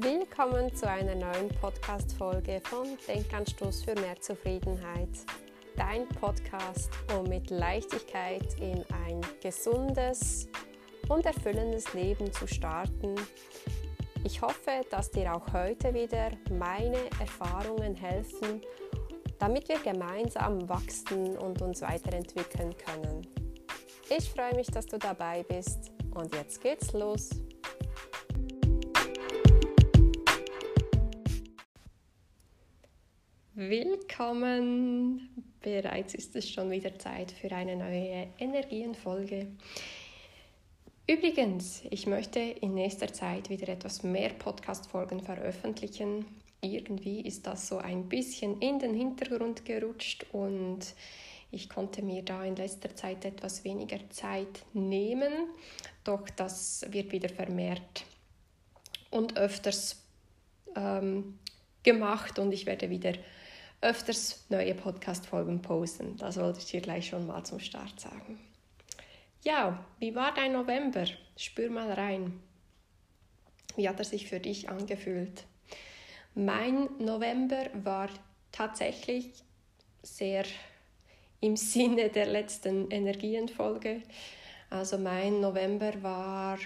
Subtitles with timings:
[0.00, 5.08] Willkommen zu einer neuen Podcast-Folge von Denkanstoß für mehr Zufriedenheit.
[5.76, 10.46] Dein Podcast, um mit Leichtigkeit in ein gesundes
[11.08, 13.16] und erfüllendes Leben zu starten.
[14.22, 18.60] Ich hoffe, dass dir auch heute wieder meine Erfahrungen helfen,
[19.40, 23.26] damit wir gemeinsam wachsen und uns weiterentwickeln können.
[24.16, 27.30] Ich freue mich, dass du dabei bist und jetzt geht's los.
[33.60, 35.30] Willkommen!
[35.60, 39.48] Bereits ist es schon wieder Zeit für eine neue Energienfolge.
[41.08, 46.24] Übrigens, ich möchte in nächster Zeit wieder etwas mehr Podcast-Folgen veröffentlichen.
[46.60, 50.94] Irgendwie ist das so ein bisschen in den Hintergrund gerutscht und
[51.50, 55.32] ich konnte mir da in letzter Zeit etwas weniger Zeit nehmen,
[56.04, 58.04] doch das wird wieder vermehrt
[59.10, 60.00] und öfters
[60.76, 61.40] ähm,
[61.82, 63.14] gemacht und ich werde wieder
[63.80, 66.16] öfters neue Podcast-Folgen posten.
[66.16, 68.40] Das wollte ich dir gleich schon mal zum Start sagen.
[69.42, 71.04] Ja, wie war dein November?
[71.36, 72.40] Spür mal rein.
[73.76, 75.44] Wie hat er sich für dich angefühlt?
[76.34, 78.08] Mein November war
[78.50, 79.30] tatsächlich
[80.02, 80.44] sehr
[81.40, 84.02] im Sinne der letzten Energienfolge.
[84.70, 86.58] Also mein November war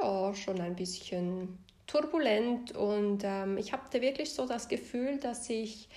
[0.00, 1.58] ja schon ein bisschen
[1.94, 5.88] turbulent und ähm, ich hatte wirklich so das Gefühl, dass ich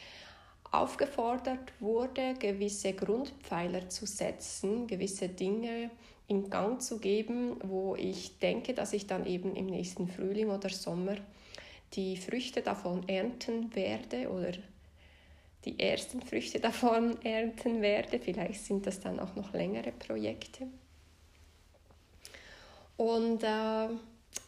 [0.72, 5.90] aufgefordert wurde, gewisse Grundpfeiler zu setzen, gewisse Dinge
[6.28, 10.70] in Gang zu geben, wo ich denke, dass ich dann eben im nächsten Frühling oder
[10.70, 11.16] Sommer
[11.94, 14.52] die Früchte davon ernten werde oder
[15.66, 18.20] die ersten Früchte davon ernten werde.
[18.20, 20.68] Vielleicht sind das dann auch noch längere Projekte.
[22.98, 23.88] Und äh,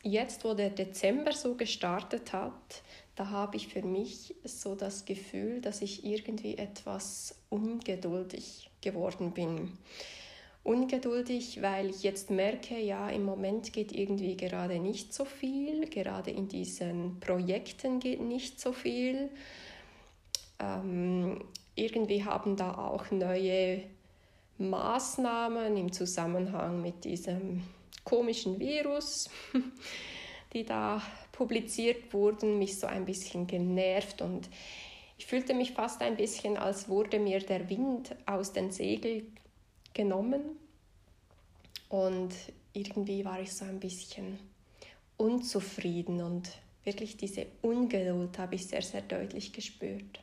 [0.04, 2.82] jetzt, wo der Dezember so gestartet hat,
[3.16, 9.78] da habe ich für mich so das Gefühl, dass ich irgendwie etwas ungeduldig geworden bin.
[10.64, 16.32] Ungeduldig, weil ich jetzt merke, ja, im Moment geht irgendwie gerade nicht so viel, gerade
[16.32, 19.30] in diesen Projekten geht nicht so viel.
[20.60, 21.44] Ähm,
[21.76, 23.84] irgendwie haben da auch neue
[24.60, 27.64] Maßnahmen im Zusammenhang mit diesem
[28.10, 29.30] komischen Virus,
[30.54, 34.50] die da publiziert wurden, mich so ein bisschen genervt und
[35.18, 39.38] ich fühlte mich fast ein bisschen, als wurde mir der Wind aus den Segeln
[39.94, 40.42] genommen
[41.90, 42.34] und
[42.74, 44.40] irgendwie war ich so ein bisschen
[45.18, 46.50] unzufrieden und
[46.84, 50.22] wirklich diese Ungeduld habe ich sehr, sehr deutlich gespürt.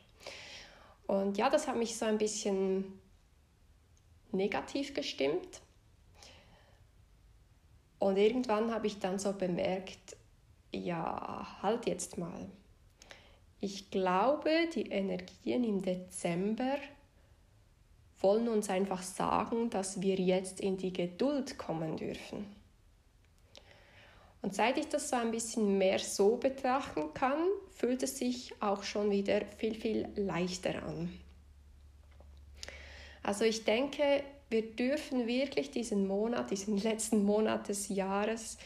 [1.05, 2.99] Und ja, das hat mich so ein bisschen
[4.31, 5.61] negativ gestimmt.
[7.99, 10.15] Und irgendwann habe ich dann so bemerkt,
[10.71, 12.47] ja, halt jetzt mal.
[13.59, 16.77] Ich glaube, die Energien im Dezember
[18.19, 22.45] wollen uns einfach sagen, dass wir jetzt in die Geduld kommen dürfen.
[24.41, 27.39] Und seit ich das so ein bisschen mehr so betrachten kann,
[27.71, 31.11] fühlt es sich auch schon wieder viel, viel leichter an.
[33.27, 38.57] Also ich denke, wir dürfen wirklich diesen Monat, diesen letzten Monat des Jahres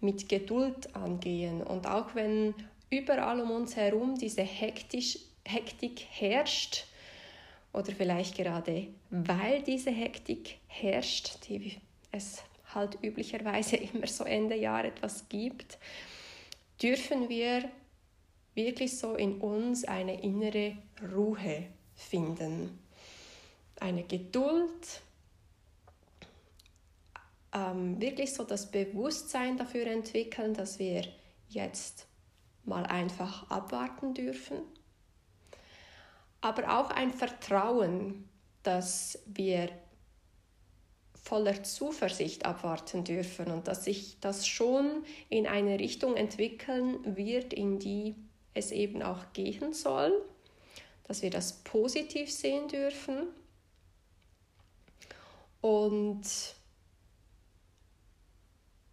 [0.00, 1.60] mit Geduld angehen.
[1.60, 2.54] Und auch wenn
[2.90, 6.86] überall um uns herum diese Hektisch, Hektik herrscht,
[7.72, 11.76] oder vielleicht gerade weil diese Hektik herrscht, die
[12.12, 15.76] es halt üblicherweise immer so Ende Jahr etwas gibt,
[16.80, 17.68] dürfen wir
[18.54, 20.76] wirklich so in uns eine innere
[21.12, 21.64] Ruhe
[21.96, 22.78] finden.
[23.80, 25.02] Eine Geduld,
[27.54, 31.04] ähm, wirklich so das Bewusstsein dafür entwickeln, dass wir
[31.48, 32.06] jetzt
[32.64, 34.58] mal einfach abwarten dürfen.
[36.40, 38.28] Aber auch ein Vertrauen,
[38.62, 39.70] dass wir
[41.14, 47.78] voller Zuversicht abwarten dürfen und dass sich das schon in eine Richtung entwickeln wird, in
[47.78, 48.14] die
[48.52, 50.12] es eben auch gehen soll,
[51.04, 53.28] dass wir das positiv sehen dürfen
[55.64, 56.26] und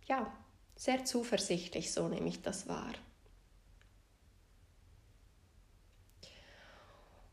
[0.07, 0.31] ja,
[0.77, 2.93] sehr zuversichtlich, so nehme ich das wahr.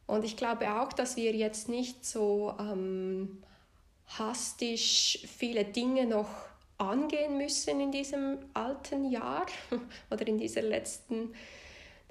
[0.08, 3.44] Und ich glaube auch, dass wir jetzt nicht so ähm,
[4.08, 6.30] hastisch viele Dinge noch
[6.76, 9.46] angehen müssen in diesem alten Jahr
[10.10, 11.32] oder in dieser letzten,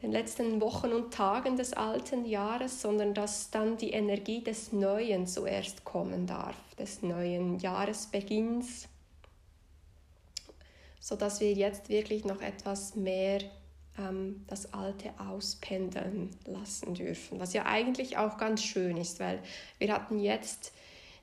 [0.02, 5.26] den letzten Wochen und Tagen des alten Jahres, sondern dass dann die Energie des Neuen
[5.26, 8.88] zuerst kommen darf, des neuen Jahresbeginns
[11.08, 13.40] sodass wir jetzt wirklich noch etwas mehr
[13.98, 19.42] ähm, das Alte auspendeln lassen dürfen, was ja eigentlich auch ganz schön ist, weil
[19.78, 20.74] wir hatten jetzt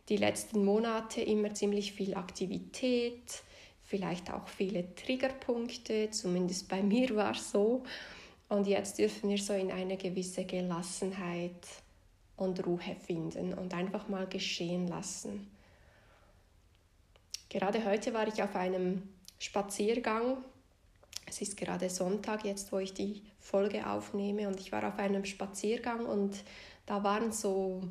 [0.09, 3.43] die letzten Monate immer ziemlich viel Aktivität,
[3.83, 7.83] vielleicht auch viele Triggerpunkte, zumindest bei mir war es so.
[8.49, 11.67] Und jetzt dürfen wir so in eine gewisse Gelassenheit
[12.37, 15.51] und Ruhe finden und einfach mal geschehen lassen.
[17.49, 19.09] Gerade heute war ich auf einem
[19.39, 20.39] Spaziergang.
[21.27, 25.25] Es ist gerade Sonntag jetzt, wo ich die Folge aufnehme und ich war auf einem
[25.25, 26.43] Spaziergang und
[26.87, 27.83] da waren so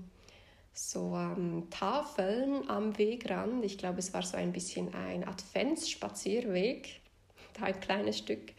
[0.74, 3.64] so ähm, Tafeln am Wegrand.
[3.64, 7.00] Ich glaube, es war so ein bisschen ein Adventsspazierweg,
[7.54, 8.54] da ein kleines Stück,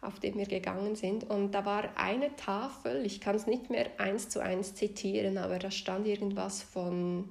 [0.00, 1.24] auf dem wir gegangen sind.
[1.28, 5.58] Und da war eine Tafel, ich kann es nicht mehr eins zu eins zitieren, aber
[5.58, 7.28] da stand irgendwas von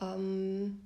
[0.00, 0.80] ähm,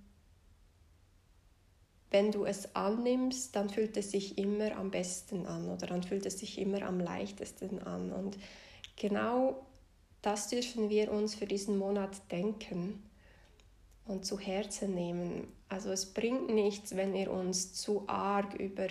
[2.11, 6.25] wenn du es annimmst, dann fühlt es sich immer am besten an oder dann fühlt
[6.25, 8.12] es sich immer am leichtesten an.
[8.12, 8.38] Und
[8.96, 9.67] genau
[10.23, 13.02] das dürfen wir uns für diesen Monat denken
[14.06, 15.52] und zu Herzen nehmen.
[15.69, 18.88] Also es bringt nichts, wenn wir uns zu arg über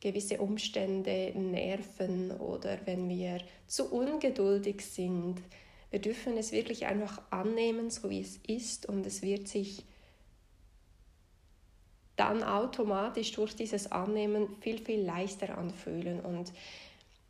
[0.00, 5.40] gewisse Umstände nerven oder wenn wir zu ungeduldig sind.
[5.90, 9.84] Wir dürfen es wirklich einfach annehmen, so wie es ist und es wird sich
[12.16, 16.20] dann automatisch durch dieses Annehmen viel, viel leichter anfühlen.
[16.20, 16.52] Und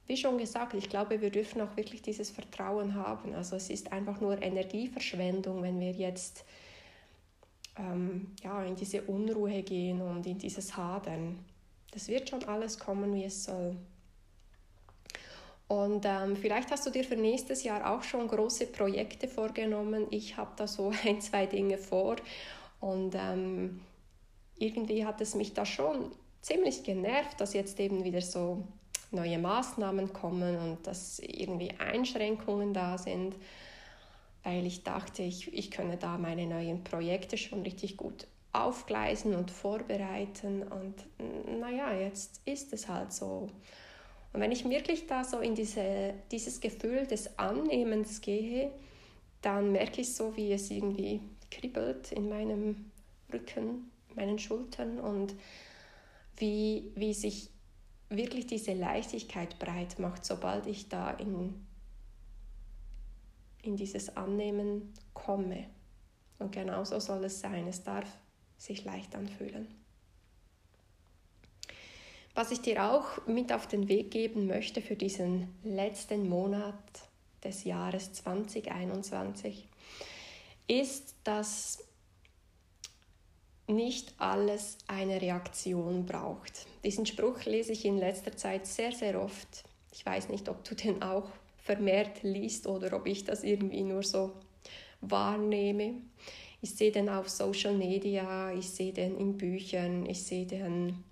[0.06, 3.34] wie schon gesagt, ich glaube, wir dürfen auch wirklich dieses Vertrauen haben.
[3.34, 6.44] Also es ist einfach nur Energieverschwendung, wenn wir jetzt
[7.78, 11.38] ähm, ja, in diese Unruhe gehen und in dieses Hadern.
[11.92, 13.76] Das wird schon alles kommen, wie es soll.
[15.68, 20.06] Und ähm, vielleicht hast du dir für nächstes Jahr auch schon große Projekte vorgenommen.
[20.10, 22.16] Ich habe da so ein, zwei Dinge vor.
[22.80, 23.80] Und ähm,
[24.58, 28.62] irgendwie hat es mich da schon ziemlich genervt, dass jetzt eben wieder so
[29.10, 33.34] neue Maßnahmen kommen und dass irgendwie Einschränkungen da sind,
[34.46, 39.50] weil ich dachte, ich, ich könne da meine neuen Projekte schon richtig gut aufgleisen und
[39.50, 40.94] vorbereiten und
[41.58, 43.48] naja, jetzt ist es halt so.
[44.32, 48.70] Und wenn ich wirklich da so in diese, dieses Gefühl des Annehmens gehe,
[49.42, 51.20] dann merke ich so, wie es irgendwie
[51.50, 52.92] kribbelt in meinem
[53.32, 55.34] Rücken, meinen Schultern und
[56.36, 57.50] wie, wie sich
[58.10, 61.65] wirklich diese Leichtigkeit breit macht, sobald ich da in,
[63.66, 65.66] in dieses Annehmen komme.
[66.38, 67.66] Und genauso soll es sein.
[67.66, 68.08] Es darf
[68.58, 69.66] sich leicht anfühlen.
[72.34, 76.74] Was ich dir auch mit auf den Weg geben möchte für diesen letzten Monat
[77.42, 79.66] des Jahres 2021,
[80.68, 81.82] ist, dass
[83.68, 86.66] nicht alles eine Reaktion braucht.
[86.84, 89.64] Diesen Spruch lese ich in letzter Zeit sehr, sehr oft.
[89.92, 91.28] Ich weiß nicht, ob du den auch
[91.66, 94.32] vermehrt liest oder ob ich das irgendwie nur so
[95.00, 95.94] wahrnehme.
[96.62, 101.02] Ich sehe den auf Social Media, ich sehe den in Büchern, ich sehe den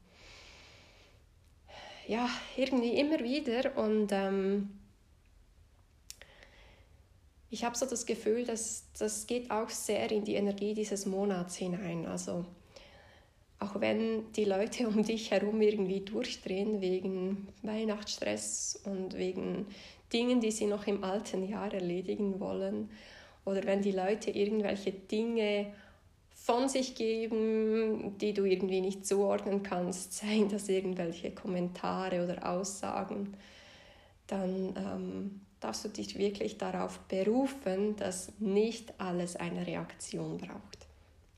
[2.06, 4.70] ja irgendwie immer wieder und ähm,
[7.50, 11.56] ich habe so das Gefühl, dass das geht auch sehr in die Energie dieses Monats
[11.56, 12.06] hinein.
[12.06, 12.44] Also
[13.58, 19.66] auch wenn die Leute um dich herum irgendwie durchdrehen wegen Weihnachtsstress und wegen
[20.14, 22.88] Dingen, die sie noch im alten Jahr erledigen wollen,
[23.44, 25.72] oder wenn die Leute irgendwelche Dinge
[26.30, 33.36] von sich geben, die du irgendwie nicht zuordnen kannst, seien das irgendwelche Kommentare oder Aussagen,
[34.26, 40.86] dann ähm, darfst du dich wirklich darauf berufen, dass nicht alles eine Reaktion braucht.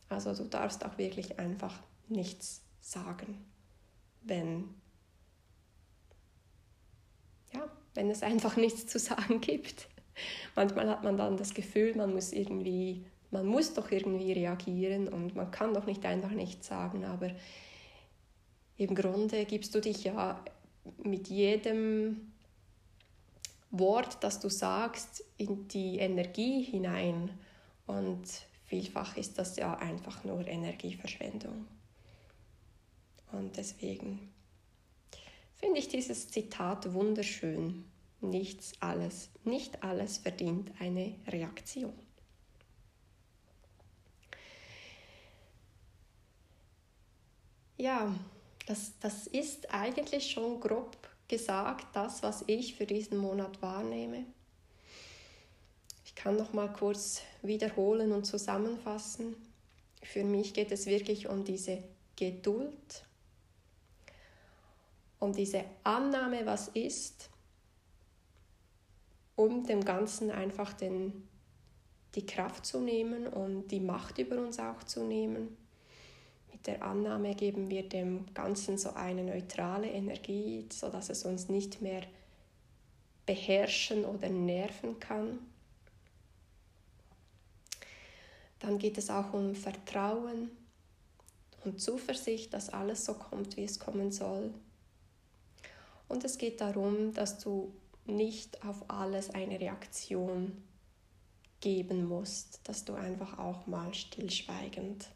[0.09, 1.75] Also du darfst auch wirklich einfach
[2.09, 3.45] nichts sagen,
[4.23, 4.68] wenn
[7.52, 9.88] ja, wenn es einfach nichts zu sagen gibt.
[10.55, 15.35] Manchmal hat man dann das Gefühl, man muss irgendwie, man muss doch irgendwie reagieren und
[15.35, 17.31] man kann doch nicht einfach nichts sagen, aber
[18.79, 20.43] im Grunde gibst du dich ja
[21.03, 22.33] mit jedem
[23.71, 27.31] Wort, das du sagst, in die Energie hinein.
[27.87, 28.26] Und
[28.67, 31.67] vielfach ist das ja einfach nur Energieverschwendung.
[33.33, 34.33] Und deswegen
[35.56, 37.84] finde ich dieses Zitat wunderschön.
[38.20, 41.92] Nichts alles, nicht alles verdient eine Reaktion.
[47.76, 48.14] Ja,
[48.66, 50.96] das, das ist eigentlich schon grob
[51.28, 54.25] gesagt, das, was ich für diesen Monat wahrnehme.
[56.04, 59.36] Ich kann noch mal kurz wiederholen und zusammenfassen.
[60.02, 61.82] Für mich geht es wirklich um diese
[62.16, 63.05] Geduld,
[65.18, 67.30] Und diese Annahme, was ist,
[69.37, 71.28] um dem Ganzen einfach den,
[72.14, 75.56] die Kraft zu nehmen und die Macht über uns auch zu nehmen.
[76.50, 81.82] Mit der Annahme geben wir dem Ganzen so eine neutrale Energie, sodass es uns nicht
[81.82, 82.02] mehr
[83.26, 85.38] beherrschen oder nerven kann.
[88.58, 90.50] Dann geht es auch um Vertrauen
[91.64, 94.54] und Zuversicht, dass alles so kommt, wie es kommen soll.
[96.08, 97.72] Und es geht darum, dass du
[98.04, 100.62] nicht auf alles eine Reaktion
[101.60, 105.08] geben musst, dass du einfach auch mal stillschweigend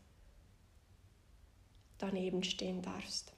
[1.99, 3.33] daneben stehen darfst.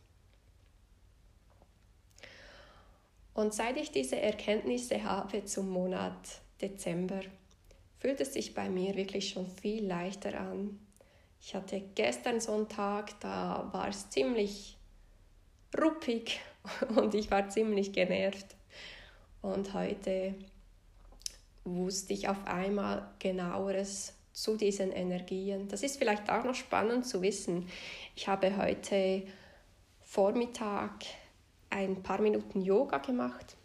[3.35, 7.21] Und seit ich diese Erkenntnisse habe zum Monat Dezember,
[7.99, 10.79] fühlt es sich bei mir wirklich schon viel leichter an.
[11.41, 14.77] Ich hatte gestern so einen Tag, da war es ziemlich
[15.79, 16.41] ruppig
[16.97, 18.57] und ich war ziemlich genervt.
[19.41, 20.35] Und heute
[21.65, 25.69] wusste ich auf einmal genaueres zu diesen Energien.
[25.69, 27.69] Das ist vielleicht auch noch spannend zu wissen.
[28.17, 29.23] Ich habe heute
[30.03, 31.05] Vormittag
[31.71, 33.57] ein paar Minuten Yoga gemacht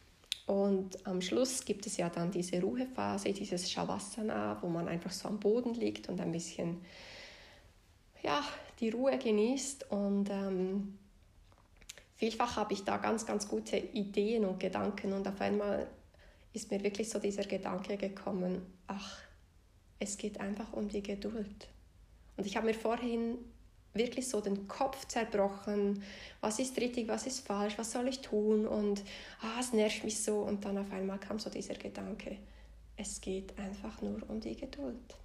[0.48, 5.28] und am Schluss gibt es ja dann diese Ruhephase, dieses Shavasana, wo man einfach so
[5.28, 6.82] am Boden liegt und ein bisschen
[8.24, 8.42] ja,
[8.80, 9.92] die Ruhe genießt.
[9.92, 10.98] Und ähm,
[12.18, 15.14] vielfach habe ich da ganz, ganz gute Ideen und Gedanken.
[15.14, 15.88] Und auf einmal
[16.54, 19.20] ist mir wirklich so dieser Gedanke gekommen, ach,
[20.00, 21.70] es geht einfach um die Geduld.
[22.36, 23.38] Und ich habe mir vorhin
[23.94, 26.04] wirklich so den Kopf zerbrochen,
[26.42, 29.02] was ist richtig, was ist falsch, was soll ich tun und
[29.42, 32.38] ah, es nervt mich so und dann auf einmal kam so dieser Gedanke,
[32.96, 35.16] es geht einfach nur um die Geduld.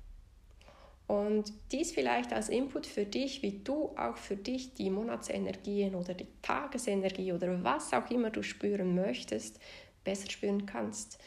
[1.06, 6.14] Und dies vielleicht als Input für dich, wie du auch für dich die Monatsenergien oder
[6.14, 9.58] die Tagesenergie oder was auch immer du spüren möchtest,
[10.04, 11.18] besser spüren kannst.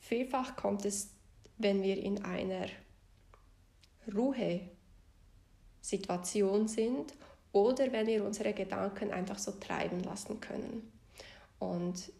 [0.00, 1.10] Vielfach kommt es,
[1.58, 2.66] wenn wir in einer
[4.14, 4.60] Ruhe
[5.80, 7.14] Situation sind
[7.52, 10.92] oder wenn wir unsere Gedanken einfach so treiben lassen können.
[11.58, 12.12] Und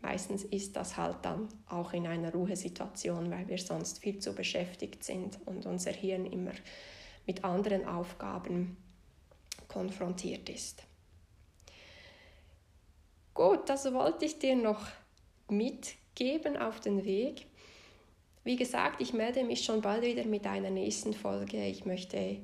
[0.00, 5.04] meistens ist das halt dann auch in einer Ruhesituation, weil wir sonst viel zu beschäftigt
[5.04, 6.52] sind und unser Hirn immer
[7.26, 8.76] mit anderen Aufgaben
[9.68, 10.82] konfrontiert ist.
[13.34, 14.80] Gut, das wollte ich dir noch
[15.48, 17.46] mitgeben auf den Weg.
[18.44, 21.64] Wie gesagt, ich melde mich schon bald wieder mit einer nächsten Folge.
[21.66, 22.38] Ich möchte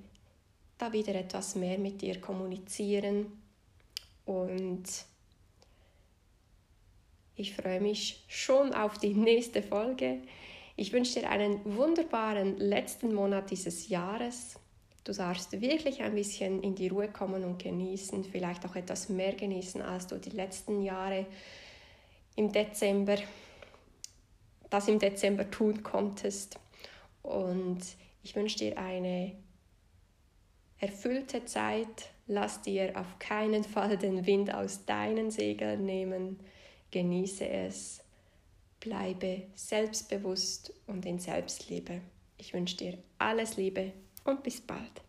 [0.78, 3.40] da wieder etwas mehr mit dir kommunizieren.
[4.24, 4.84] Und
[7.36, 10.18] ich freue mich schon auf die nächste Folge.
[10.76, 14.58] Ich wünsche dir einen wunderbaren letzten Monat dieses Jahres.
[15.04, 19.34] Du darfst wirklich ein bisschen in die Ruhe kommen und genießen, vielleicht auch etwas mehr
[19.34, 21.26] genießen, als du die letzten Jahre
[22.36, 23.16] im Dezember,
[24.70, 26.58] das im Dezember tun konntest.
[27.22, 27.80] Und
[28.22, 29.32] ich wünsche dir eine
[30.78, 36.40] erfüllte Zeit, lass dir auf keinen Fall den Wind aus deinen Segeln nehmen,
[36.94, 38.04] genieße es,
[38.78, 42.00] bleibe selbstbewusst und in Selbstliebe.
[42.38, 45.02] Ich wünsche dir alles Liebe und bis bald.